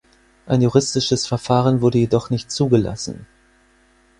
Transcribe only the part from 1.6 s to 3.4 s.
wurde jedoch nicht zugelassen.